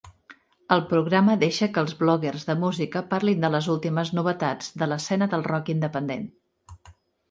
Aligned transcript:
El 0.75 0.79
programa 0.93 1.35
deixa 1.43 1.69
que 1.75 1.83
els 1.85 1.93
bloguers 1.99 2.47
de 2.49 2.57
música 2.65 3.05
parlin 3.13 3.47
de 3.47 3.55
les 3.59 3.71
últimes 3.77 4.15
novetats 4.21 4.75
de 4.85 4.93
l'escena 4.93 5.33
del 5.37 5.51
rock 5.55 5.75
independent. 5.81 6.31